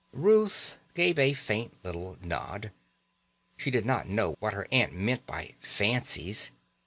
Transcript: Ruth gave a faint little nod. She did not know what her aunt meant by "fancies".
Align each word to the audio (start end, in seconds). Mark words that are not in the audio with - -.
Ruth 0.13 0.79
gave 0.95 1.19
a 1.19 1.33
faint 1.35 1.77
little 1.83 2.17
nod. 2.23 2.71
She 3.55 3.69
did 3.69 3.85
not 3.85 4.09
know 4.09 4.35
what 4.39 4.55
her 4.55 4.67
aunt 4.71 4.93
meant 4.93 5.27
by 5.27 5.53
"fancies". 5.59 6.49